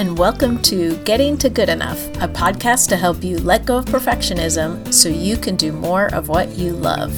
[0.00, 3.84] and welcome to Getting to Good Enough, a podcast to help you let go of
[3.84, 7.12] perfectionism so you can do more of what you love.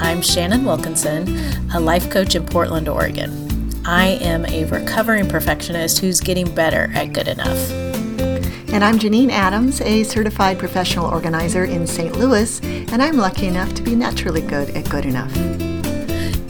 [0.00, 1.26] I'm Shannon Wilkinson,
[1.74, 3.72] a life coach in Portland, Oregon.
[3.84, 7.72] I am a recovering perfectionist who's getting better at good enough.
[8.72, 12.14] And I'm Janine Adams, a certified professional organizer in St.
[12.14, 15.36] Louis, and I'm lucky enough to be naturally good at good enough.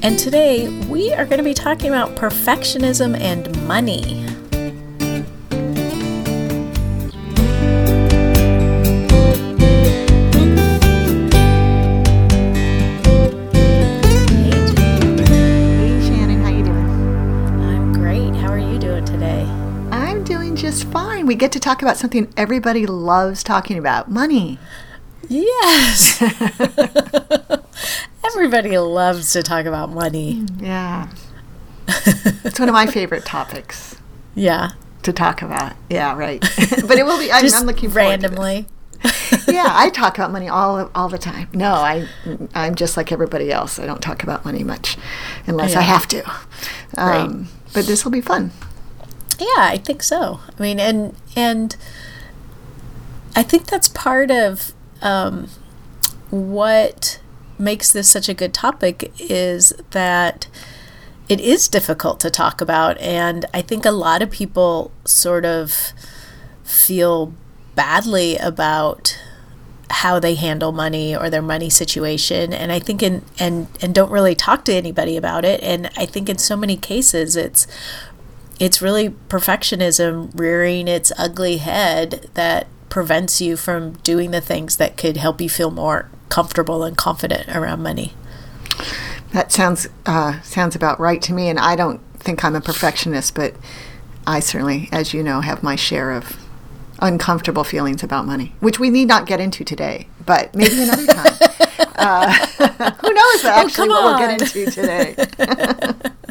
[0.04, 4.31] And today we are going to be talking about perfectionism and money.
[21.24, 24.58] We get to talk about something everybody loves talking about, money.
[25.28, 26.20] Yes.
[28.24, 30.44] Everybody loves to talk about money.
[30.58, 31.08] Yeah.
[31.86, 33.96] it's one of my favorite topics
[34.34, 34.70] Yeah.
[35.02, 35.74] to talk about.
[35.90, 36.40] Yeah, right.
[36.40, 38.66] but it will be I'm, I'm looking forward to randomly.
[39.48, 41.48] yeah, I talk about money all all the time.
[41.52, 42.06] No, I
[42.54, 43.78] I'm just like everybody else.
[43.80, 44.96] I don't talk about money much
[45.46, 46.22] unless I have to.
[46.96, 48.52] Um, But this will be fun.
[49.42, 50.38] Yeah, I think so.
[50.56, 51.76] I mean, and and
[53.34, 55.48] I think that's part of um,
[56.30, 57.20] what
[57.58, 60.46] makes this such a good topic is that
[61.28, 65.92] it is difficult to talk about, and I think a lot of people sort of
[66.62, 67.34] feel
[67.74, 69.18] badly about
[69.90, 74.10] how they handle money or their money situation and i think in and and don't
[74.10, 77.66] really talk to anybody about it and i think in so many cases it's
[78.58, 84.96] it's really perfectionism rearing its ugly head that prevents you from doing the things that
[84.96, 88.12] could help you feel more comfortable and confident around money.
[89.32, 91.48] That sounds uh, sounds about right to me.
[91.48, 93.54] And I don't think I'm a perfectionist, but
[94.26, 96.36] I certainly, as you know, have my share of
[97.00, 101.36] uncomfortable feelings about money, which we need not get into today, but maybe another time.
[101.96, 102.32] uh,
[103.00, 105.16] who knows actually come what we'll get into today?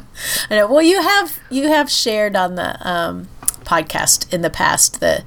[0.49, 0.67] I know.
[0.67, 3.27] Well, you have you have shared on the um,
[3.63, 5.23] podcast in the past that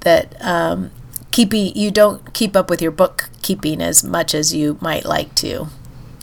[0.00, 0.90] that um,
[1.30, 5.68] keeping you don't keep up with your bookkeeping as much as you might like to.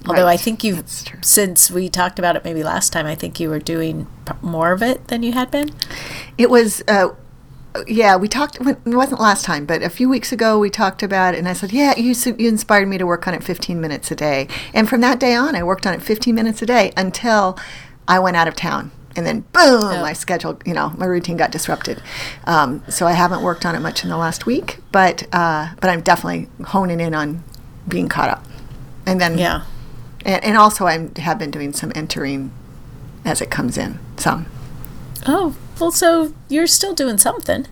[0.07, 0.83] Although I think you've
[1.21, 4.71] since we talked about it maybe last time, I think you were doing p- more
[4.71, 5.69] of it than you had been.
[6.37, 7.09] It was, uh,
[7.87, 11.35] yeah, we talked, it wasn't last time, but a few weeks ago we talked about
[11.35, 14.11] it, and I said, yeah, you, you inspired me to work on it 15 minutes
[14.11, 14.47] a day.
[14.73, 17.57] And from that day on, I worked on it 15 minutes a day until
[18.07, 18.91] I went out of town.
[19.15, 22.01] And then, boom, my schedule, you know, my routine got disrupted.
[22.45, 25.91] Um, so I haven't worked on it much in the last week, but uh, but
[25.91, 27.43] I'm definitely honing in on
[27.87, 28.43] being caught up.
[29.05, 29.65] And then, Yeah.
[30.25, 32.51] and, and also I have been doing some entering
[33.23, 33.99] as it comes in.
[34.17, 34.47] Some.
[35.27, 37.67] Oh well, so you're still doing something.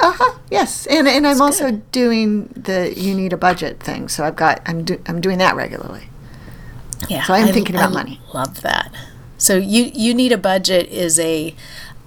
[0.00, 0.38] Uh huh.
[0.50, 1.92] Yes, and and I'm also good.
[1.92, 4.08] doing the you need a budget thing.
[4.08, 6.08] So I've got I'm do, I'm doing that regularly.
[7.08, 8.20] Yeah, So I'm thinking about I money.
[8.34, 8.92] Love that.
[9.38, 11.54] So you you need a budget is a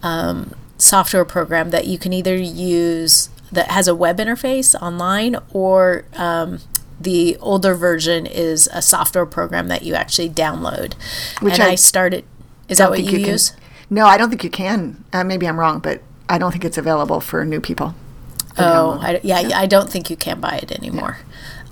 [0.03, 6.05] um, software program that you can either use that has a web interface online or
[6.15, 6.59] um,
[6.99, 10.93] the older version is a software program that you actually download.
[11.41, 12.25] Which and I, I started.
[12.69, 13.53] Is that what you, can- use?
[13.89, 15.03] No, I don't think you can.
[15.11, 17.93] Uh, maybe I'm wrong, but I don't think it's available for new people.
[18.57, 18.99] Oh.
[19.01, 21.17] I, yeah, I don't think you can buy it anymore.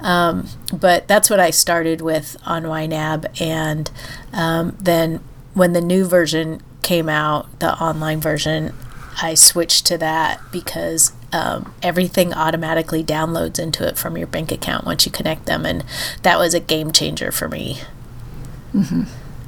[0.02, 3.92] Um, but that's what I started with on YNAB, and
[4.32, 5.22] um, then
[5.54, 8.74] when the new version came out, the online version,
[9.22, 14.86] I switched to that because um, everything automatically downloads into it from your bank account
[14.86, 15.84] once you connect them, and
[16.24, 17.82] that was a game changer for me.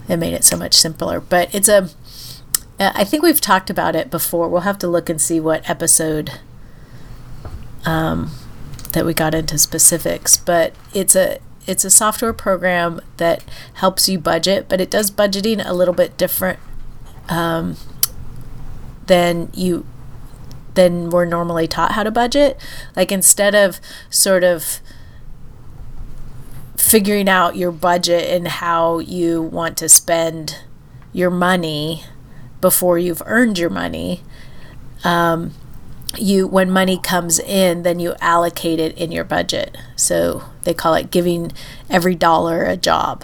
[0.07, 1.90] It made it so much simpler, but it's a.
[2.79, 4.50] uh, think we've talked about it before.
[4.50, 6.40] We'll have to look and see what episode
[7.85, 8.31] um,
[8.94, 13.43] that we got into specifics, but it's a it's a software program that
[13.75, 16.59] helps you budget, but it does budgeting a little bit different
[17.29, 17.78] um,
[19.08, 19.85] than you
[20.73, 22.58] than we're normally taught how to budget.
[22.96, 23.79] Like instead of
[24.09, 24.79] sort of
[26.78, 30.59] figuring out your budget and how you want to spend
[31.14, 32.03] your money
[32.59, 34.22] before you've earned your money
[35.03, 35.53] um,
[36.17, 40.93] you when money comes in then you allocate it in your budget so they call
[40.96, 41.52] it giving
[41.90, 43.23] every dollar a job.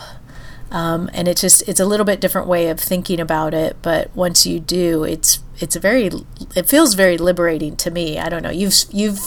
[0.69, 4.13] Um, and it's just it's a little bit different way of thinking about it but
[4.13, 6.09] once you do it's it's a very
[6.55, 8.19] it feels very liberating to me.
[8.19, 8.49] I don't know.
[8.49, 9.19] You've you've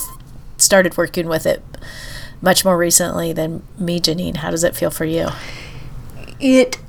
[0.57, 1.63] started working with it
[2.41, 4.37] much more recently than me janine.
[4.37, 5.29] How does it feel for you?
[6.39, 6.79] It,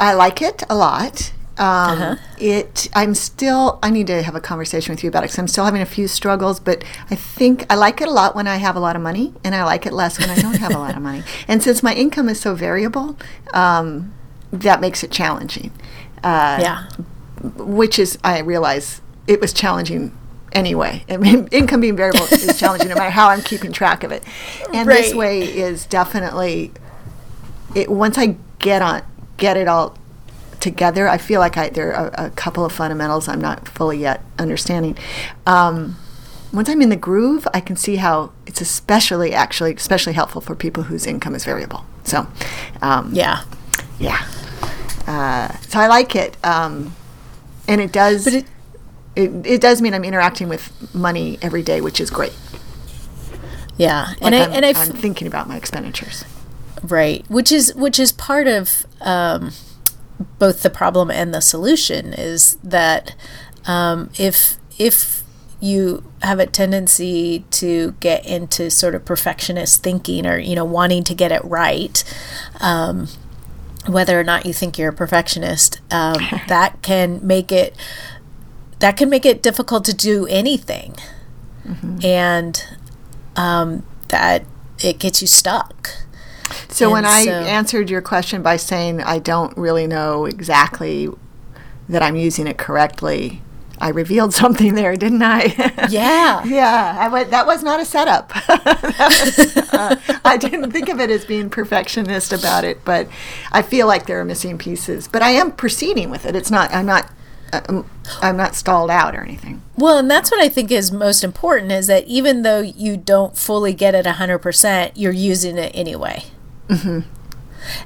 [0.00, 1.32] I like it a lot.
[1.58, 1.66] Um,
[1.98, 2.16] Uh-huh.
[2.38, 2.88] It.
[2.94, 3.78] I'm still.
[3.82, 5.86] I need to have a conversation with you about it because I'm still having a
[5.86, 6.60] few struggles.
[6.60, 9.34] But I think I like it a lot when I have a lot of money,
[9.42, 11.22] and I like it less when I don't have a lot of money.
[11.48, 13.16] And since my income is so variable,
[13.52, 14.12] um,
[14.52, 15.72] that makes it challenging.
[16.22, 16.88] Uh, yeah.
[17.56, 20.16] which is I realize it was challenging
[20.52, 21.04] anyway.
[21.08, 24.22] I mean, income being variable is challenging no matter how I'm keeping track of it.
[24.72, 26.72] And this way is definitely
[27.74, 27.90] it.
[27.90, 29.02] Once I get on,
[29.36, 29.97] get it all
[30.60, 34.22] together, I feel like I there are a, couple of fundamentals I'm not fully yet
[34.38, 34.96] understanding.
[35.46, 35.96] Um,
[36.52, 40.54] once I'm in the groove, I can see how it's especially actually especially helpful for
[40.54, 41.84] people whose income is variable.
[42.04, 42.26] So,
[42.82, 43.42] um, Yeah.
[43.98, 44.24] yeah.
[45.06, 46.94] Uh, so I like it, um,
[47.66, 48.24] and it does.
[48.24, 48.46] But it-
[49.16, 52.32] it, it does mean I'm interacting with money every day, which is great.
[53.76, 54.08] Yeah.
[54.20, 56.24] Like and I I'm, and I f- I'm thinking about my expenditures.
[56.84, 59.50] Right, which is which is part of um,
[60.38, 63.14] both the problem and the solution is that
[63.66, 65.22] um, if if
[65.60, 71.04] you have a tendency to get into sort of perfectionist thinking or you know wanting
[71.04, 72.02] to get it right,
[72.60, 73.08] um,
[73.86, 76.16] whether or not you think you're a perfectionist, um,
[76.48, 77.76] that can make it
[78.80, 80.94] that can make it difficult to do anything,
[82.04, 82.64] and
[83.36, 84.44] um, that
[84.82, 85.90] it gets you stuck.
[86.68, 91.08] So when And I so- answered your question by saying I don't really know exactly
[91.88, 93.40] that I'm using it correctly,
[93.80, 95.86] I revealed something there, didn't I?
[95.88, 96.44] Yeah.
[96.44, 98.32] yeah, I that was not a setup.
[98.48, 103.08] Was, uh, I didn't think of it as being perfectionist about it, but
[103.52, 105.08] I feel like there are missing pieces.
[105.08, 106.34] But I am proceeding with it.
[106.36, 106.72] It's not.
[106.74, 107.10] I'm not.
[107.52, 107.88] Um,
[108.20, 109.62] I'm not stalled out or anything.
[109.76, 113.38] Well, and that's what I think is most important is that even though you don't
[113.38, 116.24] fully get it 100%, you're using it anyway.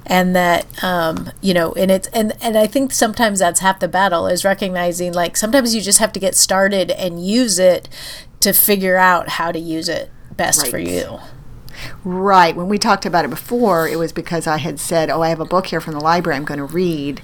[0.07, 3.89] And that, um, you know, and it's, and, and I think sometimes that's half the
[3.89, 7.89] battle is recognizing like sometimes you just have to get started and use it
[8.41, 11.19] to figure out how to use it best for you.
[12.05, 12.55] Right.
[12.55, 15.41] When we talked about it before, it was because I had said, "Oh, I have
[15.41, 16.37] a book here from the library.
[16.37, 17.23] I'm going to read,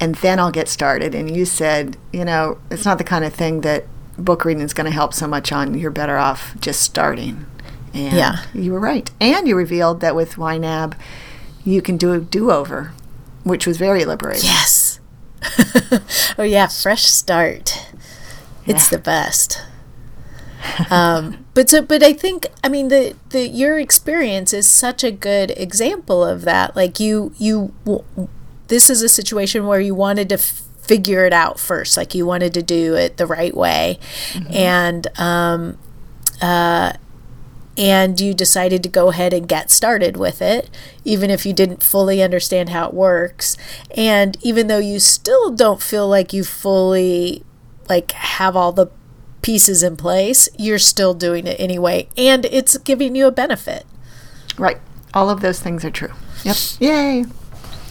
[0.00, 3.32] and then I'll get started." And you said, "You know, it's not the kind of
[3.32, 3.86] thing that
[4.18, 5.78] book reading is going to help so much on.
[5.78, 7.46] You're better off just starting."
[7.96, 8.36] And Yeah.
[8.54, 9.10] you were right.
[9.20, 10.94] And you revealed that with YNAB,
[11.64, 12.92] you can do a do-over,
[13.44, 14.44] which was very liberating.
[14.44, 15.00] Yes.
[16.38, 17.86] oh yeah, fresh start.
[18.66, 19.62] It's the best.
[20.90, 25.10] um, but so, but I think I mean the the your experience is such a
[25.12, 26.74] good example of that.
[26.74, 27.72] Like you you
[28.68, 31.96] this is a situation where you wanted to f- figure it out first.
[31.96, 34.00] Like you wanted to do it the right way,
[34.50, 35.78] and um,
[36.42, 36.94] uh,
[37.76, 40.70] and you decided to go ahead and get started with it,
[41.04, 43.56] even if you didn't fully understand how it works.
[43.96, 47.44] And even though you still don't feel like you fully
[47.88, 48.88] like have all the
[49.42, 53.86] pieces in place, you're still doing it anyway, and it's giving you a benefit.
[54.58, 54.78] Right.
[55.14, 56.12] All of those things are true.
[56.44, 56.56] Yep.
[56.80, 57.24] Yay.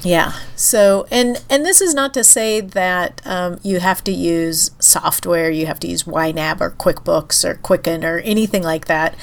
[0.06, 0.34] Yeah.
[0.56, 5.50] So, and and this is not to say that um, you have to use software,
[5.50, 9.16] you have to use YNAB or QuickBooks or Quicken or anything like that.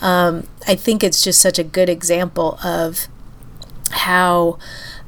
[0.00, 3.08] Um, I think it's just such a good example of
[3.90, 4.60] how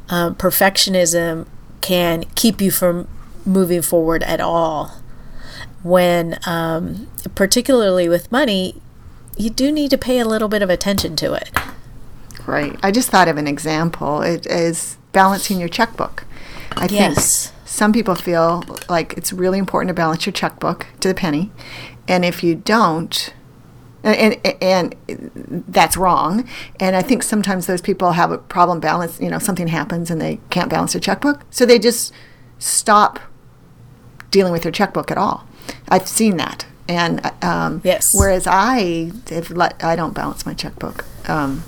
[0.08, 1.46] um, perfectionism
[1.80, 3.06] can keep you from
[3.46, 4.90] moving forward at all.
[5.84, 7.06] When, um,
[7.36, 8.82] particularly with money,
[9.36, 11.50] you do need to pay a little bit of attention to it.
[12.44, 12.76] Right.
[12.82, 14.22] I just thought of an example.
[14.22, 16.24] It is balancing your checkbook.
[16.76, 17.46] I Yes.
[17.48, 21.50] think some people feel like it's really important to balance your checkbook to the penny,
[22.08, 23.32] and if you don't,
[24.04, 26.48] and, and and that's wrong.
[26.80, 29.20] And I think sometimes those people have a problem balance.
[29.20, 32.12] You know, something happens and they can't balance their checkbook, so they just
[32.58, 33.18] stop
[34.30, 35.46] dealing with their checkbook at all.
[35.88, 38.14] I've seen that, and um, Yes.
[38.14, 39.12] Whereas I,
[39.50, 41.04] let, I don't balance my checkbook.
[41.28, 41.62] Um,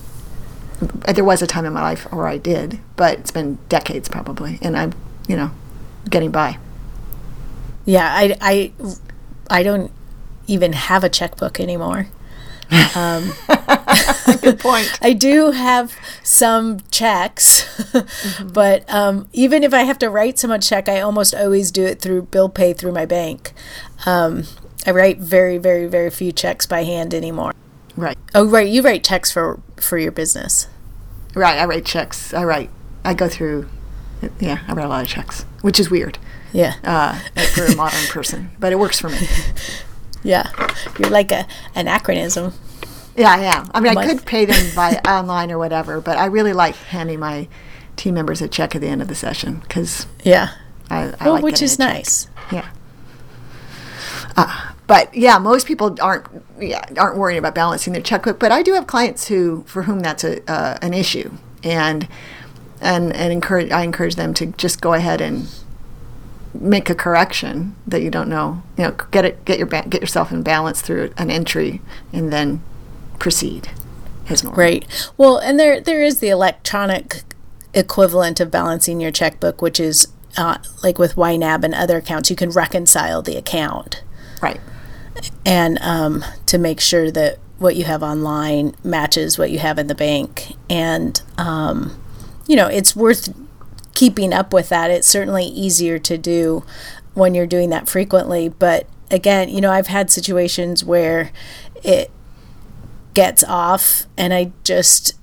[0.81, 4.59] there was a time in my life where I did, but it's been decades probably,
[4.63, 4.93] and I'm,
[5.29, 5.51] you know,
[6.09, 6.59] getting by.
[7.85, 8.73] Yeah, I, I,
[9.51, 9.91] I don't
[10.47, 12.09] even have a checkbook anymore.
[12.97, 13.33] Um,
[14.41, 14.99] Good point.
[15.03, 17.65] I do have some checks,
[17.95, 18.49] Mm-hmm.
[18.53, 21.85] but um, even if I have to write someone a check, I almost always do
[21.85, 23.53] it through bill pay through my bank.
[24.07, 24.45] Um,
[24.87, 27.53] I write very, very, very few checks by hand anymore.
[27.97, 30.67] Right, Oh, right, you write checks for for your business.
[31.35, 31.59] right.
[31.59, 32.35] I write checks.
[32.35, 32.71] I write.
[33.05, 33.69] I go through.
[34.41, 36.19] Yeah, I write a lot of checks, which is weird
[36.53, 37.19] Yeah, uh,
[37.55, 39.19] for a modern person, but it works for me.
[40.23, 40.51] yeah.
[40.99, 42.55] You're like a anachronism.
[43.17, 43.71] Yeah, I am.
[43.75, 47.21] I mean, I could pay them by online or whatever, but I really like handing
[47.21, 47.49] my
[47.97, 50.49] team members a check at the end of the session because Yeah,
[50.91, 52.29] I, I well, like which is nice.
[52.51, 52.69] Yeah.
[54.37, 56.27] Uh, but yeah, most people aren't
[56.61, 58.39] yeah aren't worrying about balancing their checkbook.
[58.39, 62.09] But I do have clients who for whom that's a uh, an issue, and
[62.81, 65.49] and and encourage I encourage them to just go ahead and
[66.53, 68.63] make a correction that you don't know.
[68.77, 71.81] You know, get it get your ba- get yourself in balance through an entry,
[72.13, 72.63] and then
[73.19, 73.71] proceed
[74.29, 74.59] as normal.
[74.59, 75.13] Right.
[75.17, 77.23] Well, and there there is the electronic
[77.73, 82.37] equivalent of balancing your checkbook, which is uh, like with YNAB and other accounts, you
[82.37, 84.03] can reconcile the account
[84.45, 84.61] Right.
[85.45, 89.87] And um, to make sure that what you have online matches what you have in
[89.87, 90.55] the bank.
[90.69, 92.01] And um,
[92.47, 93.35] you know, it's worth
[93.95, 94.91] keeping up with that.
[94.91, 96.65] It's certainly easier to do
[97.15, 98.49] when you're doing that frequently.
[98.49, 101.31] But again, you know, I've had situations where
[101.83, 102.11] it
[103.15, 105.15] gets off and I just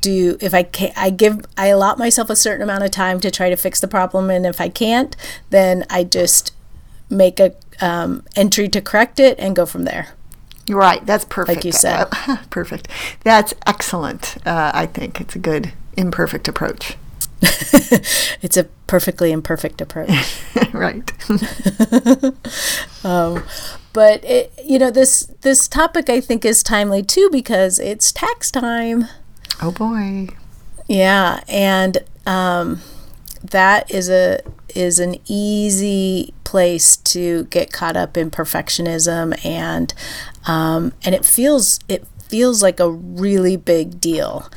[0.00, 3.30] do if I can I give I allot myself a certain amount of time to
[3.30, 5.16] try to fix the problem and if I can't
[5.50, 6.52] then I just
[7.10, 10.08] make a um, entry to correct it and go from there.
[10.66, 11.04] You're right.
[11.06, 11.56] That's perfect.
[11.56, 12.08] Like you said.
[12.10, 12.88] Uh, perfect.
[13.22, 14.36] That's excellent.
[14.46, 16.96] Uh, I think it's a good imperfect approach.
[18.42, 20.40] It's a perfectly imperfect approach.
[20.72, 21.10] right.
[23.92, 28.50] but it, you know this this topic I think is timely too because it's tax
[28.50, 29.06] time.
[29.62, 30.28] oh boy.
[30.86, 32.82] Yeah, and um,
[33.42, 34.40] that is a
[34.74, 39.92] is an easy place to get caught up in perfectionism and
[40.46, 44.48] um, and it feels it feels like a really big deal.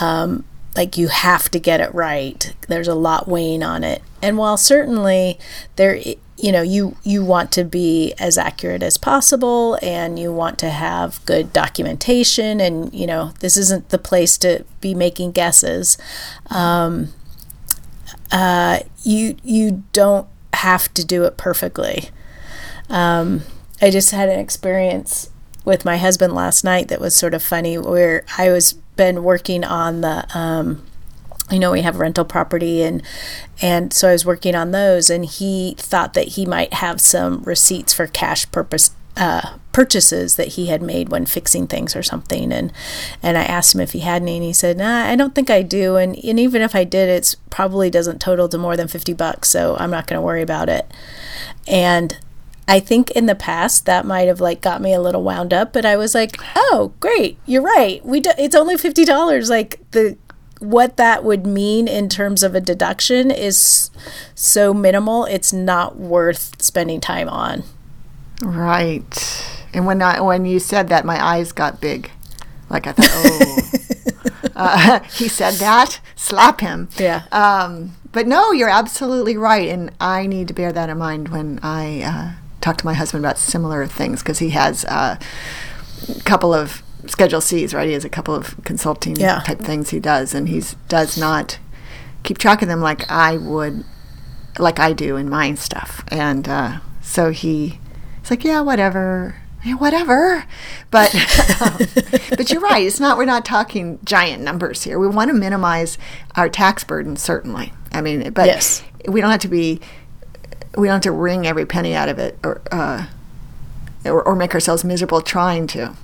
[0.00, 0.44] Um,
[0.76, 2.54] like you have to get it right.
[2.68, 5.38] There's a lot weighing on it, and while certainly
[5.76, 10.58] there, you know, you you want to be as accurate as possible, and you want
[10.60, 15.98] to have good documentation, and you know, this isn't the place to be making guesses.
[16.50, 17.08] Um,
[18.30, 22.10] uh, you you don't have to do it perfectly.
[22.88, 23.42] Um,
[23.80, 25.30] I just had an experience
[25.64, 29.64] with my husband last night that was sort of funny where I was been working
[29.64, 30.84] on the um,
[31.50, 33.02] you know we have rental property and
[33.60, 37.42] and so I was working on those and he thought that he might have some
[37.42, 42.52] receipts for cash purpose uh, purchases that he had made when fixing things or something
[42.52, 42.72] and
[43.22, 45.50] and I asked him if he had any and he said nah I don't think
[45.50, 48.88] I do and, and even if I did it's probably doesn't total to more than
[48.88, 50.90] 50 bucks so I'm not going to worry about it
[51.66, 52.18] and
[52.68, 55.72] I think in the past that might have like got me a little wound up,
[55.72, 57.36] but I was like, "Oh, great.
[57.44, 58.04] You're right.
[58.06, 60.16] We do, it's only $50." Like the
[60.60, 63.90] what that would mean in terms of a deduction is
[64.36, 67.64] so minimal, it's not worth spending time on.
[68.42, 69.46] Right.
[69.72, 72.10] And when I when you said that, my eyes got big.
[72.68, 76.00] Like I thought, oh, uh, he said that.
[76.16, 76.88] Slap him.
[76.98, 77.22] Yeah.
[77.32, 81.58] Um, but no, you're absolutely right, and I need to bear that in mind when
[81.62, 85.18] I uh, talk to my husband about similar things because he has a
[86.24, 87.86] couple of Schedule C's, right?
[87.86, 89.40] He has a couple of consulting Yeah.
[89.40, 91.58] type things he does, and he does not
[92.22, 93.84] keep track of them like I would,
[94.58, 96.04] like I do in my stuff.
[96.08, 97.78] And uh, so he,
[98.22, 99.36] he's like, yeah, whatever.
[99.64, 100.44] Yeah, whatever,
[100.90, 101.12] but
[102.30, 102.84] but you're right.
[102.84, 103.16] It's not.
[103.16, 104.98] We're not talking giant numbers here.
[104.98, 105.98] We want to minimize
[106.34, 107.72] our tax burden, certainly.
[107.92, 108.82] I mean, but Yes.
[109.06, 109.80] we don't have to be.
[110.76, 113.06] We don't have to wring every penny out of it, or uh,
[114.04, 115.94] or, or make ourselves miserable trying to.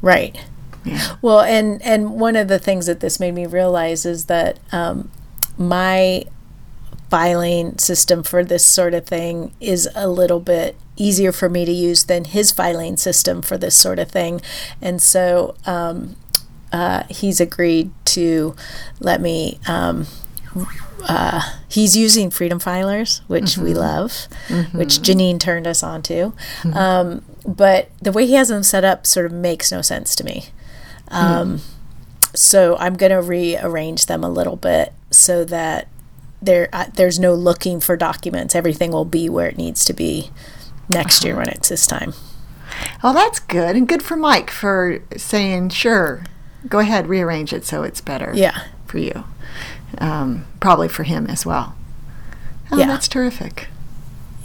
[0.00, 0.38] Right.
[0.84, 1.16] Yeah.
[1.20, 5.10] Well, and and one of the things that this made me realize is that um,
[5.56, 6.26] my
[7.10, 11.72] filing system for this sort of thing is a little bit easier for me to
[11.72, 14.40] use than his filing system for this sort of thing,
[14.82, 16.16] and so um,
[16.72, 18.54] uh, he's agreed to
[19.00, 19.58] let me.
[19.66, 20.06] Um,
[21.08, 24.26] uh, he's using Freedom Filers, which we love,
[24.72, 26.32] which Janine turned us on to.
[26.74, 30.24] Um, but the way he has them set up sort of makes no sense to
[30.24, 30.46] me.
[31.08, 31.60] Um,
[32.34, 35.88] So I'm going to rearrange them a little bit so that
[36.42, 38.54] there uh, there's no looking for documents.
[38.54, 40.30] Everything will be where it needs to be
[40.88, 42.14] next year when it's this time.
[43.02, 46.24] Oh, that's good, and good for Mike for saying sure.
[46.68, 48.32] Go ahead, rearrange it so it's better.
[48.34, 48.64] Yeah.
[48.86, 49.24] for you.
[49.98, 51.74] Um, probably for him as well.
[52.70, 52.86] Oh, Yeah.
[52.86, 53.68] that's terrific.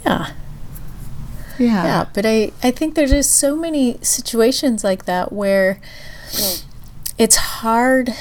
[0.06, 0.30] Yeah.
[1.58, 1.84] Yeah.
[1.84, 5.80] Yeah, but I, I think there's just so many situations like that where
[7.18, 8.12] it's hard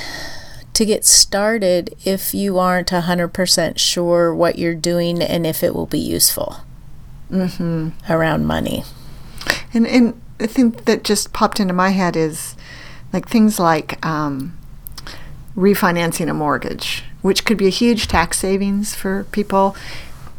[0.74, 5.86] to get started if you aren't 100% sure what you're doing and if it will
[5.88, 6.58] be useful
[7.34, 7.90] Mm-hmm.
[8.12, 8.84] around money.
[9.74, 12.56] And and the thing that just popped into my head is
[13.12, 14.58] like things like um,
[15.56, 19.76] refinancing a mortgage, which could be a huge tax savings for people.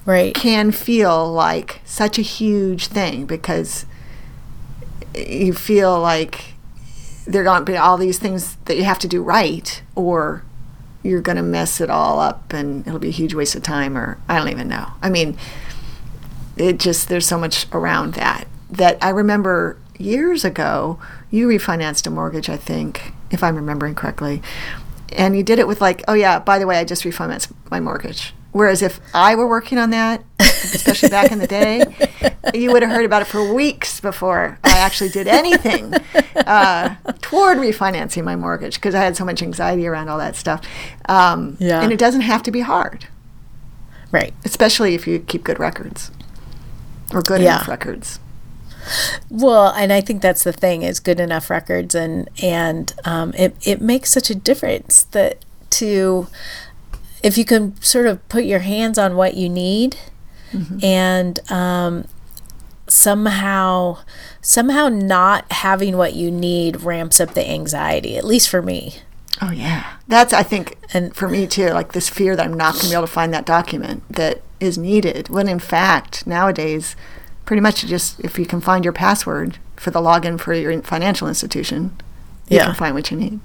[0.07, 0.35] Right.
[0.35, 3.87] can feel like such a huge thing because
[5.15, 6.53] you feel like
[7.27, 10.45] there are going to be all these things that you have to do right or
[11.03, 13.97] you're going to mess it all up and it'll be a huge waste of time
[13.97, 14.89] or I don't even know.
[15.01, 15.39] I mean,
[16.57, 20.99] it just there's so much around that that I remember years ago
[21.31, 24.43] you refinanced a mortgage I think if I'm remembering correctly.
[25.13, 27.81] And you did it with like oh yeah by the way I just refinanced my
[27.81, 28.35] mortgage.
[28.53, 31.85] Whereas if I were working on that especially back in the day
[32.55, 35.93] you would have heard about it for weeks before I actually did anything
[36.37, 40.61] uh, toward refinancing my mortgage because I had so much anxiety around all that stuff.
[41.09, 41.81] Um, Yeah.
[41.83, 43.07] and it doesn't have to be hard.
[44.13, 44.33] Right.
[44.45, 46.13] especially if you keep good records
[47.15, 47.57] or good Yeah.
[47.57, 48.19] enough records.
[49.31, 53.57] Well, and I think that's the thing is good enough records and and um, it
[53.67, 56.27] it makes such a difference that to
[57.23, 59.97] if you can sort of put your hands on what you need
[60.83, 62.05] and um,
[62.87, 63.99] somehow
[64.41, 68.97] somehow not having what you need ramps up the anxiety at least for me
[69.43, 72.75] Oh yeah, that's I think, and for me too, like this fear that I'm not
[72.75, 75.29] going to be able to find that document that is needed.
[75.29, 76.97] When in fact, nowadays,
[77.45, 81.29] pretty much just if you can find your password for the login for your financial
[81.29, 81.97] institution,
[82.49, 82.67] you Yeah.
[82.67, 83.41] can find what you need.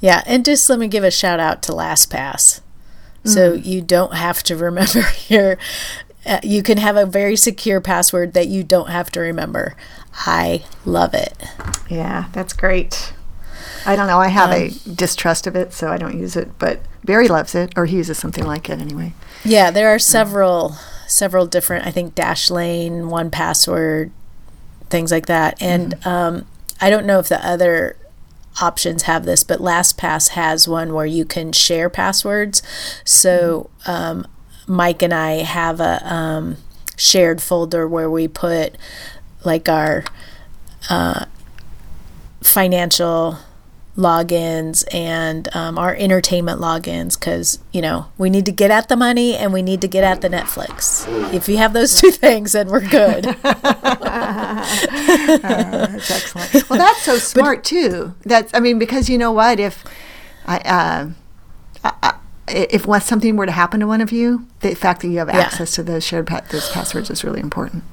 [0.00, 2.60] Yeah, and just let me give a shout out to LastPass.
[3.24, 5.58] So you don't have to remember your
[6.26, 9.74] uh, you can have a very secure password that you don't have to remember.
[10.26, 11.34] I love it.
[11.88, 13.12] Yeah, that's great.
[13.86, 14.18] I don't know.
[14.18, 16.58] I have a distrust of it, so I don't use it.
[16.58, 19.14] But Barry loves it, or he uses something like it anyway.
[19.44, 24.10] Yeah, there are several several different I think Dashlane, 1Password,
[24.88, 25.60] things like that.
[25.60, 26.46] And um,
[26.80, 27.96] I don't know if the other
[28.60, 32.62] options have this, but LastPass has one where you can share passwords.
[33.04, 34.26] So um,
[34.66, 36.56] Mike and I have a um,
[36.96, 38.76] shared folder where we put
[39.44, 40.04] like our
[40.88, 41.24] uh,
[42.42, 43.38] financial
[44.00, 48.96] logins and um, our entertainment logins because you know we need to get at the
[48.96, 52.52] money and we need to get at the netflix if you have those two things
[52.52, 53.24] then we're good
[54.80, 56.70] That's excellent.
[56.70, 58.14] well, that's so smart too.
[58.24, 59.84] That's I mean because you know what if
[60.46, 60.58] I.
[60.58, 61.10] Uh,
[61.84, 62.14] I, I
[62.52, 65.38] if something were to happen to one of you, the fact that you have Yeah.
[65.38, 67.84] access to those shared pa- those passwords is really important.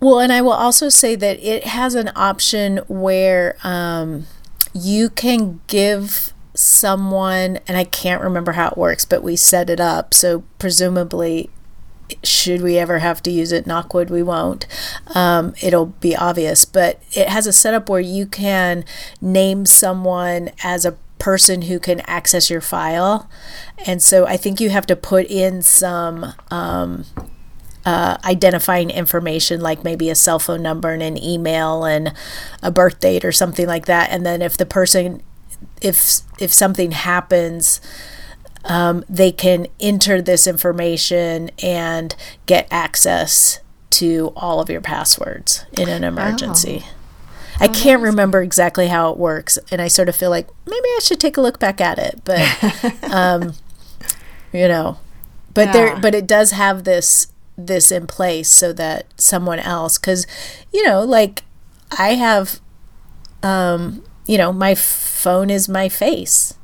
[0.00, 4.26] Well, and I will also say that it has an option where um,
[4.76, 9.80] you can give someone, and I can't remember how it works, but we set it
[9.80, 10.14] up.
[10.14, 11.50] So presumably,
[12.22, 14.66] should we ever have to use it, knockwood, we won't.
[15.14, 18.84] Um, it'll be obvious, but it has a setup where you can
[19.20, 23.28] name someone as a person who can access your file.
[23.86, 27.04] And so I think you have to put in some um,
[27.86, 32.12] uh, identifying information like maybe a cell phone number and an email and
[32.62, 34.10] a birth date or something like that.
[34.10, 35.22] And then if the person
[35.80, 37.80] if if something happens
[38.64, 42.14] um, they can enter this information and
[42.46, 46.84] get access to all of your passwords in an emergency.
[47.58, 50.98] I can't remember exactly how it works, and I sort of feel like maybe I
[51.02, 52.20] should take a look back at it.
[52.24, 53.54] But, um,
[54.52, 54.98] you know,
[55.54, 60.26] but there, but it does have this this in place so that someone else, because
[60.72, 61.42] you know, like
[61.98, 62.60] I have,
[63.42, 66.54] um, you know, my phone is my face,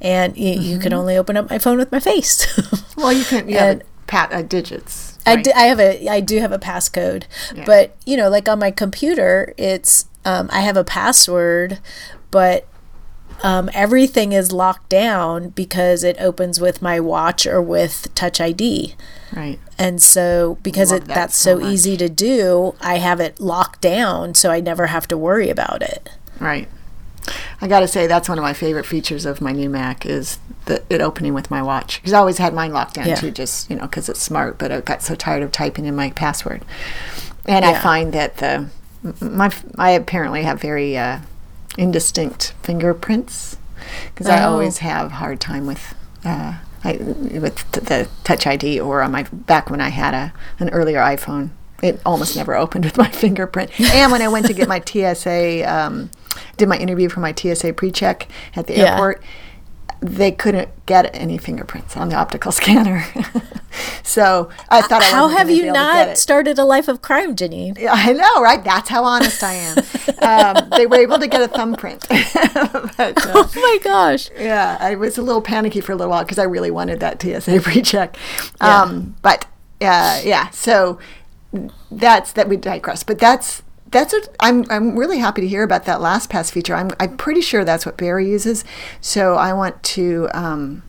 [0.00, 2.46] and y- you can only open up my phone with my face.
[2.96, 5.18] Well, you can you And- have pat uh, digits.
[5.26, 5.44] I, right?
[5.44, 7.64] do, I have a I do have a passcode, Yeah.
[7.66, 11.80] but you know, like on my computer, it's um, I have a password,
[12.30, 12.68] but
[13.42, 18.94] um, everything is locked down because it opens with my watch or with Touch ID,
[19.34, 19.58] Right.
[19.78, 23.80] and so because it that that's so so easy to do, I have it locked
[23.80, 26.08] down, so I never have to worry about it.
[26.40, 26.68] Right.
[27.60, 30.38] I got to say that's one of my favorite features of my new Mac is
[30.66, 33.14] the it opening with my watch because I always had mine locked down Yeah.
[33.16, 34.58] too, just you know because it's smart.
[34.58, 36.64] But I got so tired of typing in my password,
[37.46, 38.68] and I find that the
[39.20, 41.20] my I apparently have very uh,
[41.78, 43.56] indistinct fingerprints
[44.14, 44.52] because I Oh.
[44.52, 45.94] always have hard time with.
[46.24, 46.54] Uh,
[46.86, 50.68] I, with t- the Touch ID, or on my back when I had a an
[50.70, 51.48] earlier iPhone,
[51.82, 53.70] it almost never opened with my fingerprint.
[53.80, 56.10] And when I went to get my TSA, um,
[56.58, 58.92] did my interview for my TSA pre-check at the Yeah.
[58.92, 59.22] airport,
[60.04, 63.04] they couldn't get any fingerprints on the optical scanner.
[64.02, 67.78] so I thought, I How have you not started a life of crime, Janine?
[67.78, 68.62] Yeah, I know, right?
[68.62, 69.78] That's how honest I am.
[70.58, 72.06] um, they were able to get a thumbprint.
[72.08, 74.30] but, uh, Oh my gosh!
[74.38, 77.22] yeah, I was a little panicky for a little while because I really wanted that
[77.22, 78.18] TSA pre-check.
[78.60, 78.82] Yeah.
[78.82, 79.46] Um, but
[79.80, 80.50] uh, yeah.
[80.50, 80.98] So
[81.90, 83.62] that's that we digress, but that's
[83.94, 86.74] that's what I'm I'm really happy to hear about that LastPass feature.
[86.74, 88.64] I'm I'm pretty sure that's what Barry uses.
[89.00, 90.82] So I want to um,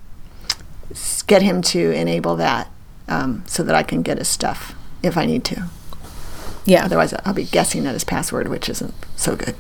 [1.28, 2.70] get him to enable that
[3.08, 5.70] um, so that I can get his stuff if I need to.
[6.66, 6.84] Yeah.
[6.86, 9.56] Otherwise, I'll be guessing at his password, which isn't so good.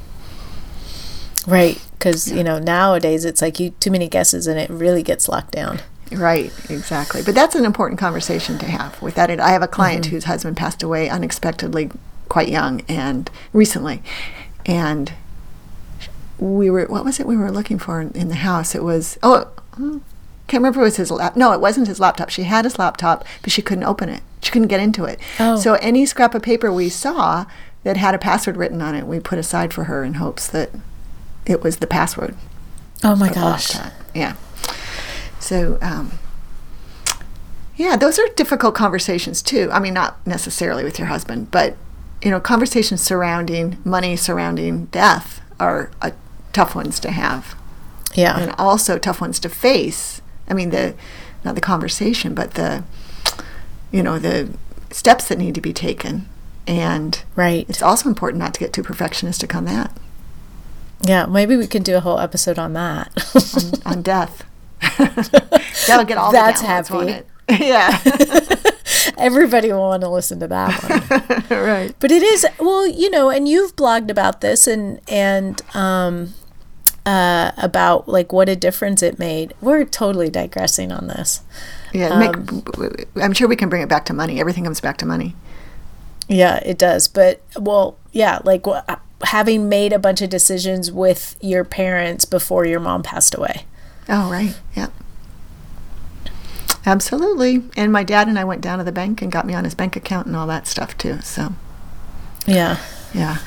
[1.47, 1.79] Right.
[1.91, 5.51] Because, you know, nowadays it's like you too many guesses and it really gets locked
[5.51, 5.79] down.
[6.11, 7.23] Right, exactly.
[7.23, 9.01] But that's an important conversation to have.
[9.01, 10.15] With that, I have a client Mm-hmm.
[10.15, 11.89] whose husband passed away unexpectedly,
[12.29, 14.01] quite young, and recently,
[14.65, 15.13] and
[16.37, 18.75] we were what was it we were looking for in, in the house?
[18.75, 19.99] It was oh, hmm,
[20.47, 20.79] can't remember.
[20.79, 21.35] If it was his lap?
[21.35, 22.29] No, it wasn't his laptop.
[22.29, 24.21] She had his laptop, but she couldn't open it.
[24.41, 25.19] She couldn't get into it.
[25.39, 25.57] Oh.
[25.57, 27.45] So any scrap of paper we saw
[27.83, 30.71] that had a password written on it, we put aside for her in hopes that
[31.45, 32.35] it was the password.
[33.03, 33.75] Oh my gosh.
[34.13, 34.35] Yeah.
[35.39, 36.11] So, um,
[37.75, 39.69] yeah, those are difficult conversations too.
[39.71, 41.75] I mean, not necessarily with your husband, but
[42.25, 46.11] you know, conversations surrounding money, surrounding death are uh,
[46.51, 47.55] tough ones to have,
[48.15, 48.37] Yeah.
[48.37, 50.21] and also tough ones to face.
[50.49, 50.95] I mean, the
[51.45, 52.83] not the conversation, but the
[53.91, 54.49] you know the
[54.91, 56.27] steps that need to be taken,
[56.67, 57.65] and Right.
[57.69, 59.91] it's also important not to get too perfectionistic on that
[61.01, 61.27] Yeah.
[61.27, 63.11] Maybe we can do a whole episode on that.
[63.85, 64.43] on, on death.
[65.87, 66.97] That'll get all That's the happy.
[67.11, 67.27] it?
[67.59, 68.01] yeah.
[69.17, 70.83] Everybody will want to listen to that
[71.49, 71.59] one.
[71.63, 71.95] right.
[71.99, 76.33] But it is well, you know, and you've blogged about this and and um
[77.05, 79.53] uh about like what a difference it made.
[79.61, 81.41] We're totally digressing on this.
[81.93, 82.17] Yeah.
[82.17, 82.35] make,
[83.15, 84.39] I'm sure we can bring it back to money.
[84.39, 85.35] Everything comes back to money.
[86.27, 87.07] Yeah, it does.
[87.07, 88.83] But well, yeah, like wha-
[89.23, 93.65] having made a bunch of decisions with your parents before your mom passed away.
[94.09, 94.57] Oh, right.
[94.75, 94.87] Yeah.
[96.85, 97.63] Absolutely.
[97.75, 99.73] And my dad and I went down to the bank and got me on his
[99.75, 101.19] bank account and all that stuff too.
[101.21, 101.53] So,
[102.45, 102.77] Yeah.
[103.13, 103.39] yeah.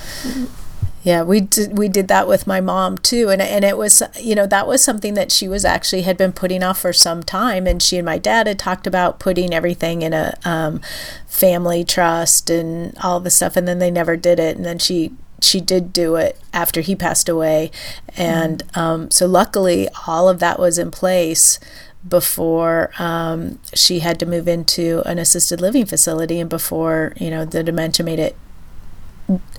[1.05, 4.35] Yeah, we did we did that with my mom too, and and it was you
[4.35, 7.67] know that was something that she was actually had been putting off for some time,
[7.67, 10.81] and she and my dad had talked about putting everything in a um,
[11.27, 15.13] family trust and all the stuff, and then they never did it, and then she
[15.41, 17.71] she did do it after he passed away,
[18.17, 21.61] and um, so luckily all of that was in place
[22.09, 27.45] before um, she had to move into an assisted living facility, and before you know
[27.45, 28.37] the dementia made it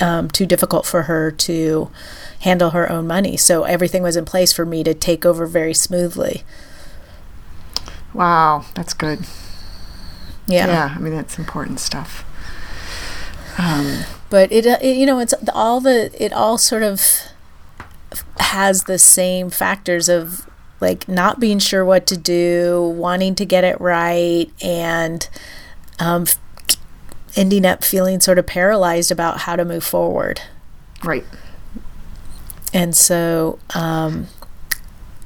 [0.02, 1.92] um, too difficult for her to
[2.42, 3.38] handle her own money.
[3.38, 6.44] So everything was in place for me to take over very smoothly.
[8.14, 8.66] Wow.
[8.74, 9.20] That's good.
[10.48, 10.68] Yeah.
[10.68, 10.96] Yeah.
[10.96, 12.26] I mean, that's important stuff.
[13.60, 17.02] Um, But it, uh, it, you know, it's all the, it all sort of
[18.40, 20.49] has the same factors of
[20.82, 25.30] like not being sure what to do, wanting to get it right, and
[26.00, 26.26] um,
[27.36, 30.42] ending up feeling sort of paralyzed about how to move forward.
[31.04, 31.26] right.
[32.74, 34.28] and so um,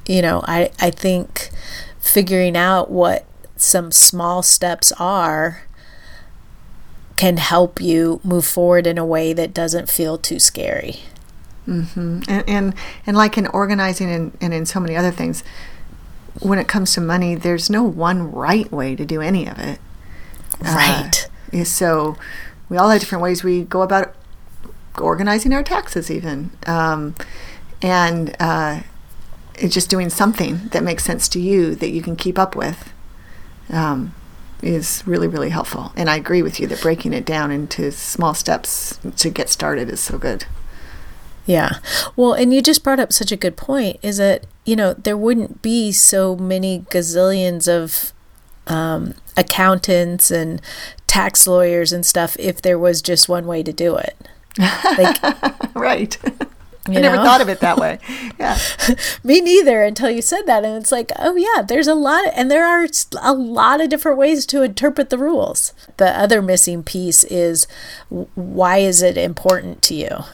[0.06, 1.50] you know I, I think
[2.00, 3.24] figuring out what
[3.56, 5.62] some small steps are
[7.16, 11.00] can help you move forward in a way that doesn't feel too scary
[11.66, 12.74] and, and
[13.06, 15.42] and like in organizing and, and in so many other things
[16.40, 19.78] when it comes to money there's no one right way to do any of it.
[20.60, 21.28] Right.
[21.52, 22.16] Uh, so
[22.68, 23.44] we all have different ways.
[23.44, 24.14] We go about
[24.98, 27.14] organizing our taxes even um,
[27.82, 28.80] and uh,
[29.56, 32.92] it's just doing something that makes sense to you that you can keep up with
[33.70, 34.14] um,
[34.62, 35.92] is really really helpful.
[35.96, 39.88] And i agree with you that breaking it down into small steps to get started
[39.88, 40.46] is so good
[41.46, 41.78] Yeah.
[42.16, 45.16] Well, and you just brought up such a good point is that, you know, there
[45.16, 48.12] wouldn't be so many gazillions of
[48.66, 50.60] um, accountants and
[51.06, 54.16] tax lawyers and stuff if there was just one way to do it.
[54.58, 56.16] Like, right
[56.86, 57.24] You i never know?
[57.24, 57.98] thought of it that way
[58.38, 58.58] yeah
[59.24, 60.64] me neither until you said that.
[60.64, 62.86] And it's like, oh, yeah, there's a lot, and there are
[63.22, 65.72] a lot of different ways to interpret the rules.
[65.96, 67.66] The other missing piece is
[68.10, 70.24] why is it important to you?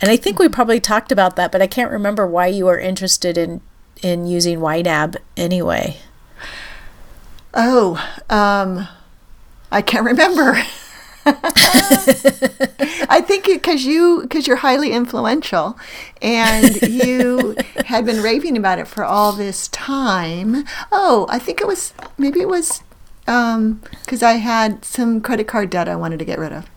[0.00, 2.78] And I think we probably talked about that, but I can't remember why you were
[2.78, 3.60] interested in
[4.02, 5.96] in using YNAB anyway.
[7.54, 7.94] Oh,
[8.28, 8.86] um,
[9.72, 10.62] I can't remember.
[13.08, 15.78] I think because you because you're highly influential,
[16.20, 17.56] and you
[17.86, 20.64] had been raving about it for all this time.
[20.92, 22.82] Oh, I think it was maybe it was
[23.24, 26.68] because I had some credit card debt I wanted to get rid of.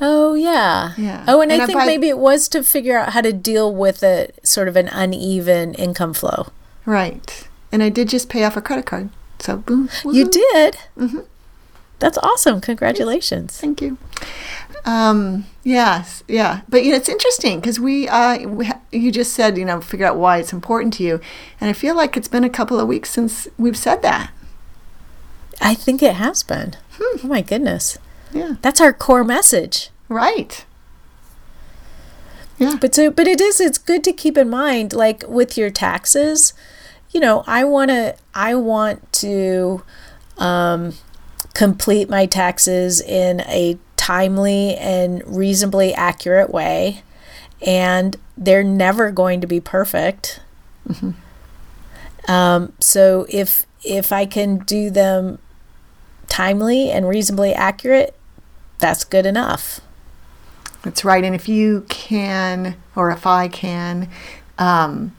[0.00, 0.92] Oh yeah.
[0.96, 1.24] Yeah.
[1.26, 3.74] Oh, and, And I think I- maybe it was to figure out how to deal
[3.74, 6.48] with a sort of an uneven income flow.
[6.86, 9.10] Right, and I did just pay off a credit card.
[9.40, 10.30] So boom, You woohoo.
[10.32, 10.76] did.
[11.98, 12.60] That's awesome.
[12.60, 13.58] Congratulations.
[13.60, 13.98] Thank you.
[14.84, 19.32] Um, yes, yeah, but you know it's interesting because we, uh, we ha- you just
[19.34, 21.20] said you know figure out why it's important to you,
[21.60, 24.30] and I feel like it's been a couple of weeks since we've said that.
[25.60, 26.74] I think it has been.
[27.00, 27.98] Oh my goodness.
[28.32, 29.90] Yeah, That's our core message.
[30.08, 30.64] right.
[32.58, 35.70] Yeah, But so but it is it's good to keep in mind like with your
[35.70, 36.52] taxes,
[37.12, 39.82] you know, I want to I want to
[40.38, 40.94] um
[41.54, 47.02] complete my taxes in a timely and reasonably accurate way
[47.64, 50.40] and they're never going to be perfect.
[52.26, 55.38] Um so if if I can do them
[56.26, 58.17] timely and reasonably accurate,
[58.78, 59.80] that's good enough.
[60.82, 61.24] That's right.
[61.24, 64.08] And if you can, or if I can,
[64.58, 65.14] um,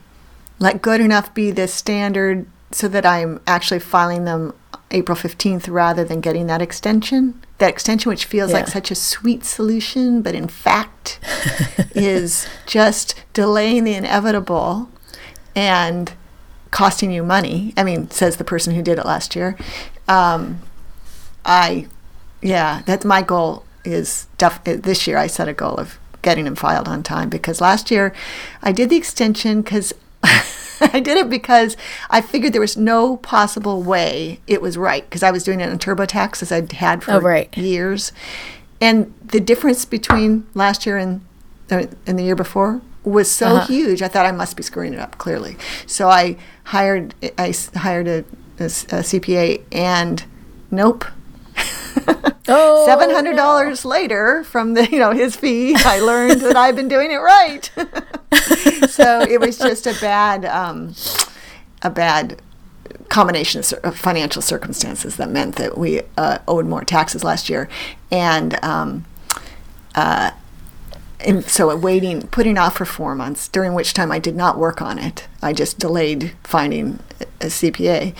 [0.59, 4.53] let good enough be the standard so that I'm actually filing them
[4.91, 7.41] April 15th rather than getting that extension.
[7.57, 11.19] That extension, which feels like such a sweet solution, but in fact
[11.95, 14.89] is just delaying the inevitable
[15.55, 16.13] and
[16.71, 17.73] costing you money.
[17.75, 19.57] I mean, says the person who did it last year.
[20.07, 20.61] Um,
[21.45, 21.87] I,
[22.41, 23.65] yeah, that's my goal.
[23.85, 27.61] Is def- this year I set a goal of getting them filed on time because
[27.61, 28.13] last year
[28.61, 29.93] I did the extension because
[30.81, 31.77] I did it because
[32.09, 35.69] I figured there was no possible way it was right because I was doing it
[35.69, 37.55] on TurboTax as I'd had for Oh, right.
[37.57, 38.11] years,
[38.81, 41.21] and the difference between last year and
[41.71, 43.67] uh, and the year before was so Uh-huh.
[43.67, 44.01] huge.
[44.01, 48.17] I thought I must be screwing it up clearly, so I hired I hired a,
[48.59, 50.23] a a CPA and
[50.69, 51.05] nope.
[52.51, 52.85] Oh.
[52.87, 56.87] Seven hundred dollars later, from the you know his fee, I learned that I've been
[56.87, 57.69] doing it right.
[58.89, 60.95] so it was just a bad, um,
[61.83, 62.41] a bad
[63.09, 67.69] combination of, of financial circumstances that meant that we uh, owed more taxes last year,
[68.11, 69.05] and um,
[69.93, 70.31] uh,
[71.19, 74.81] and so waiting, putting off for four months, during which time I did not work
[74.81, 75.27] on it.
[75.41, 76.99] I just delayed finding
[77.41, 78.15] a CPA.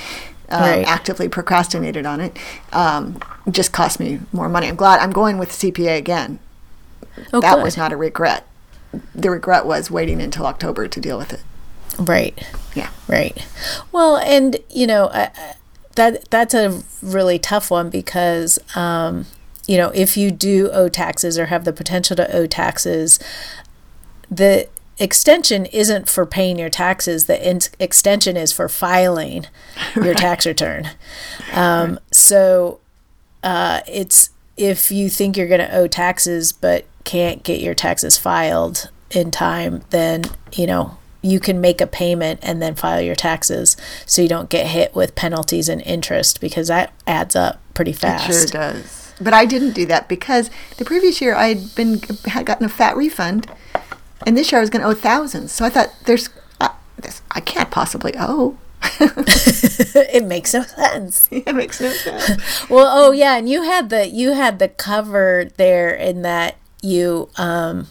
[0.51, 0.87] Um, Right.
[0.87, 2.37] Actively procrastinated on it.
[2.73, 3.19] Um,
[3.51, 4.67] just cost me more money.
[4.67, 6.39] I'm glad I'm going with CPA again.
[7.33, 7.63] Oh, that good.
[7.63, 8.47] was not a regret.
[9.13, 11.41] The regret was waiting until October to deal with it.
[11.99, 12.37] Right.
[12.75, 12.89] Yeah.
[13.07, 13.45] Right.
[13.91, 15.09] Well, and you know,
[15.95, 19.25] that that's a really tough one because um,
[19.67, 23.19] you know, if you do owe taxes or have the potential to owe taxes,
[24.31, 24.67] the
[24.99, 27.25] extension isn't for paying your taxes.
[27.25, 29.47] The in- extension is for filing
[29.95, 30.89] your tax return.
[31.53, 32.79] Um, so
[33.43, 38.17] uh, it's if you think you're going to owe taxes but can't get your taxes
[38.17, 43.15] filed in time, then you know you can make a payment and then file your
[43.15, 47.91] taxes so you don't get hit with penalties and interest because that adds up pretty
[47.91, 48.29] fast.
[48.29, 49.13] It sure does.
[49.19, 52.69] But I didn't do that because the previous year I had been had gotten a
[52.69, 53.47] fat refund,
[54.25, 55.51] and this year I was going to owe thousands.
[55.51, 56.29] So I thought, there's,
[56.59, 58.57] I, this, I can't possibly owe.
[59.01, 61.27] it makes no sense.
[61.31, 62.39] it makes no sense.
[62.69, 67.29] Well, oh yeah, and you had the you had the cover there in that you
[67.37, 67.87] um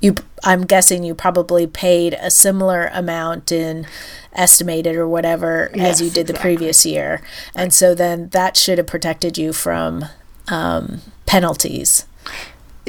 [0.00, 3.86] you I'm guessing you probably paid a similar amount in
[4.32, 6.56] estimated or whatever as you did the exactly.
[6.56, 7.22] previous year.
[7.56, 10.04] And so then that should have protected you from
[10.46, 12.06] um penalties,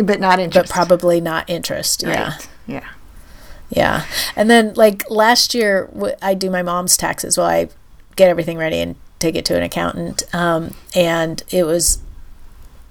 [0.06, 0.70] but not interest.
[0.70, 2.04] but probably not interest.
[2.04, 2.30] Yeah.
[2.32, 2.48] Right.
[2.68, 2.88] Yeah.
[3.70, 4.06] Yeah.
[4.36, 5.90] And then, like last year,
[6.22, 7.38] I do my mom's taxes.
[7.38, 7.70] Well, I
[8.16, 10.24] get everything ready and take it to an accountant.
[10.34, 12.00] Um, and it was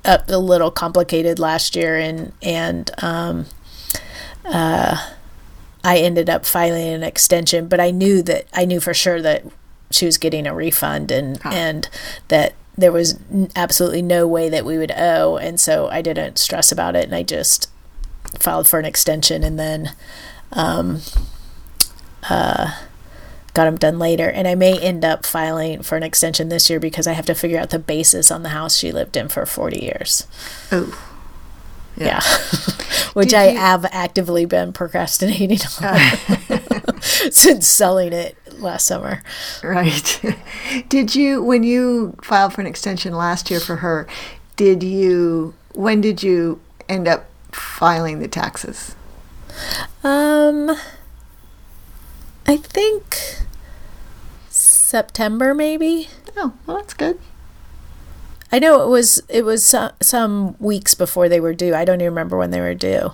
[0.04, 1.96] a, a little complicated last year.
[1.98, 3.46] And, and, um,
[4.44, 4.96] uh,
[5.84, 9.44] I ended up filing an extension, but I knew that I knew for sure that
[9.90, 11.50] she was getting a refund and, Ah.
[11.52, 11.88] and
[12.28, 13.18] that there was
[13.56, 15.36] absolutely no way that we would owe.
[15.36, 17.04] And so I didn't stress about it.
[17.04, 17.68] And I just
[18.38, 19.92] filed for an extension and then,
[20.52, 21.00] um,
[22.30, 22.70] uh,
[23.54, 24.30] got them done later.
[24.30, 27.34] And I may end up filing for an extension this year because I have to
[27.34, 30.26] figure out the basis on the house she lived in for 40 years.
[30.70, 30.96] Oh.
[31.96, 32.20] Yeah.
[33.14, 35.98] Which Did I you- have actively been procrastinating on
[37.30, 39.22] since selling it last summer.
[39.62, 40.20] Right.
[40.88, 44.06] did you, when you filed for an extension last year for her,
[44.56, 48.94] did you, when did you end up filing the taxes?
[50.04, 50.76] Um,
[52.46, 53.42] I think
[54.48, 56.08] September maybe.
[56.36, 57.18] Oh, well, that's good.
[58.50, 61.74] I know it was it was some, some weeks before they were due.
[61.74, 63.12] I don't even remember when they were due.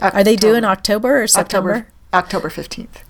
[0.00, 1.70] Are they due in October or September?
[1.70, 3.02] October, October 15th.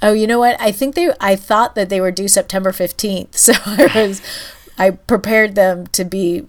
[0.00, 0.60] Oh, you know what?
[0.60, 3.28] I think they I thought that they were due September 15th.
[3.34, 4.22] So I was
[4.78, 6.46] I prepared them to be,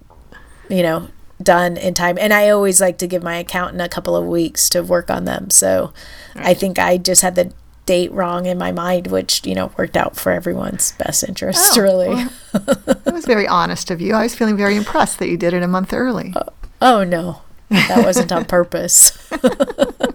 [0.70, 1.08] you know,
[1.42, 2.18] done in time.
[2.20, 5.26] And I always like to give my accountant a couple of weeks to work on
[5.26, 5.50] them.
[5.50, 5.94] So
[6.36, 6.48] right.
[6.48, 7.52] I think I just had the
[7.86, 11.82] date wrong in my mind, which, you know, worked out for everyone's best interest, oh,
[11.82, 12.08] really.
[12.08, 14.14] Well, that was very honest of you.
[14.14, 16.32] I was feeling very impressed that you did it a month early.
[16.36, 16.50] Oh,
[16.82, 19.18] oh no, that wasn't on purpose.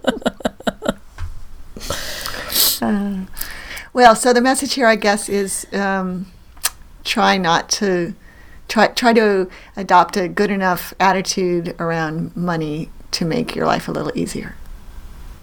[2.84, 3.24] uh,
[3.92, 6.26] well, so the message here, I guess, is um,
[7.04, 8.14] try not to
[8.68, 13.92] try try to adopt a good enough attitude around money to make your life a
[13.92, 14.56] little easier.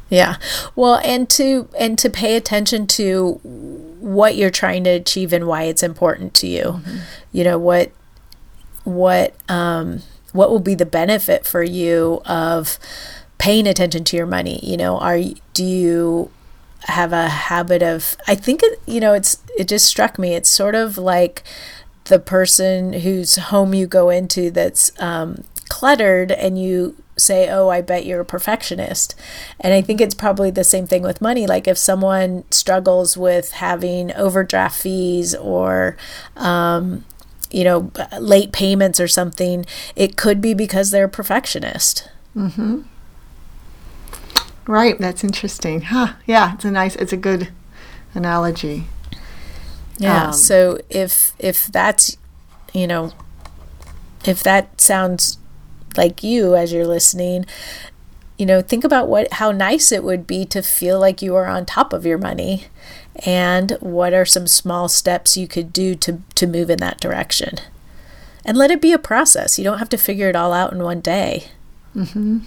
[0.10, 0.36] Yeah.
[0.76, 5.64] Well, and to and to pay attention to what you're trying to achieve and why
[5.64, 6.64] it's important to you.
[6.64, 6.98] Mm-hmm.
[7.32, 7.92] You know, what
[8.84, 10.02] what um
[10.34, 12.78] what will be the benefit for you of
[13.38, 14.60] paying attention to your money?
[14.62, 15.20] You know, are
[15.54, 16.30] do you
[16.86, 20.34] have a habit of I think it you know, it's it just struck me.
[20.34, 21.44] It's sort of like
[22.06, 27.82] the person whose home you go into that's um, cluttered and you say, Oh, I
[27.82, 29.16] bet you're a perfectionist.
[29.60, 31.46] And I think it's probably the same thing with money.
[31.46, 35.96] Like if someone struggles with having overdraft fees or,
[36.36, 37.06] um,
[37.52, 39.66] you know, late payments or something,
[39.96, 42.10] it could be because they're a perfectionist.
[42.36, 42.82] Mm-hmm.
[44.72, 44.98] Right.
[44.98, 45.82] That's interesting.
[45.82, 46.14] Huh.
[46.26, 46.54] Yeah.
[46.54, 47.50] It's a nice, it's a good
[48.16, 48.86] analogy.
[49.98, 50.28] Yeah.
[50.28, 52.16] Um, so if if that's
[52.74, 53.12] you know
[54.24, 55.38] if that sounds
[55.98, 57.46] like you as you're listening,
[58.38, 61.48] you know, think about what how nice it would be to feel like you are
[61.48, 62.68] on top of your money
[63.26, 67.58] and what are some small steps you could do to to move in that direction.
[68.46, 69.60] And let it be a process.
[69.60, 71.48] You don't have to figure it all out in one day.
[71.92, 72.40] hmm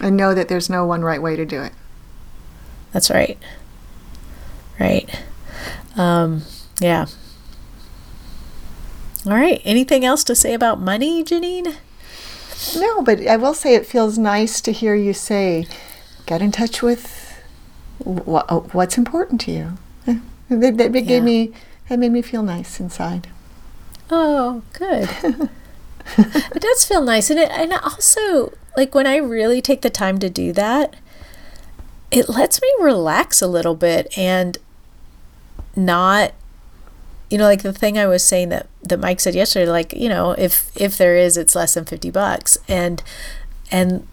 [0.00, 1.72] And know that there's no one right way to do it.
[2.92, 3.38] That's right.
[4.78, 5.08] Right.
[5.96, 6.42] Um,
[6.80, 7.06] yeah.
[9.26, 9.60] All right.
[9.64, 11.76] Anything else to say about money, Janine?
[12.76, 15.66] No, but I will say it feels nice to hear you say,
[16.26, 17.42] get in touch with
[17.98, 19.72] what, what's important to you.
[20.50, 21.20] That, that gave yeah.
[21.20, 21.52] me,
[21.88, 23.28] that made me feel nice inside.
[24.10, 25.08] Oh, good.
[26.18, 27.30] it does feel nice.
[27.30, 30.96] And, it, and also, like when I really take the time to do that,
[32.10, 34.58] it lets me relax a little bit and
[35.76, 36.32] not
[37.30, 40.08] you know like the thing i was saying that that mike said yesterday like you
[40.08, 42.58] know if if there is it's less than 50 bucks.
[42.68, 43.02] And
[43.70, 44.06] and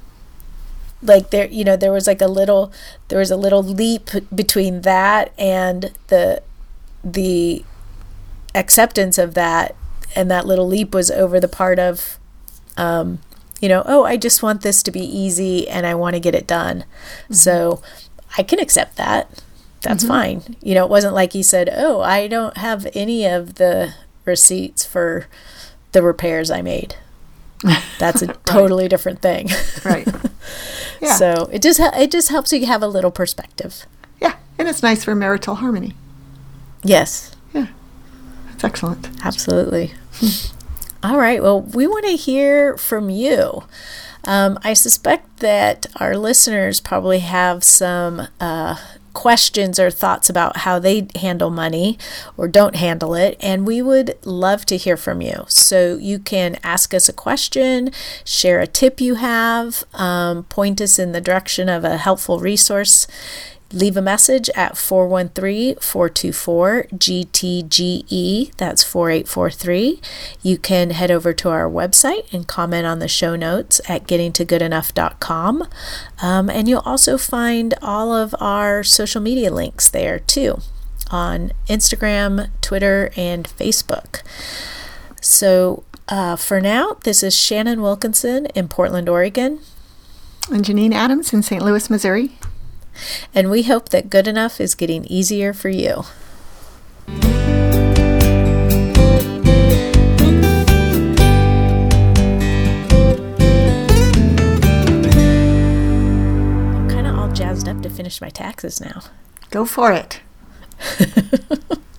[1.03, 2.71] like there you know there was like a little
[3.07, 6.41] there was a little leap between that and the
[7.03, 7.63] the
[8.53, 9.75] acceptance of that.
[10.15, 12.19] And that little leap was over the part of
[12.77, 13.19] um
[13.61, 16.35] you know oh i just want this to be easy and i want to get
[16.35, 17.33] it done mm-hmm.
[17.33, 17.81] so
[18.37, 19.41] i can accept that
[19.81, 20.13] that's mm-hmm.
[20.13, 20.55] fine.
[20.61, 23.93] You know, it wasn't like he said, "Oh, I don't have any of the
[24.25, 25.27] receipts for
[25.91, 26.95] the repairs I made."
[27.99, 28.45] That's a right.
[28.45, 29.49] totally different thing.
[29.83, 30.07] right.
[30.99, 31.15] Yeah.
[31.15, 33.87] So it just it just helps you have a little perspective.
[34.21, 35.95] Yeah, and it's nice for marital harmony.
[36.83, 37.35] Yes.
[37.53, 37.69] Yeah.
[38.51, 39.09] That's excellent.
[39.25, 39.95] Absolutely.
[41.03, 41.41] All right.
[41.41, 43.63] Well, we want to hear from you.
[44.23, 48.75] Um, I suspect that our listeners probably have some uh,
[49.13, 51.97] questions or thoughts about how they handle money
[52.37, 55.45] or don't handle it, and we would love to hear from you.
[55.47, 57.91] So you can ask us a question,
[58.23, 63.07] share a tip you have, um, point us in the direction of a helpful resource
[63.73, 68.55] leave a message at 413 424 GTGE.
[68.57, 70.01] That's 4843.
[70.41, 75.67] You can head over to our website and comment on the show notes at gettingtogoodenough.com.
[76.21, 80.59] Um, and you'll also find all of our social media links there too
[81.09, 84.21] on Instagram, Twitter, and Facebook.
[85.21, 89.59] So uh, for now, this is Shannon Wilkinson in Portland, Oregon.
[90.51, 91.63] And Janine Adams in St.
[91.63, 92.31] Louis, Missouri.
[93.33, 96.03] And we hope that good enough is getting easier for you.
[97.07, 97.17] I'm
[106.89, 109.01] kind of all jazzed up to finish my taxes now.
[109.49, 110.21] Go for it.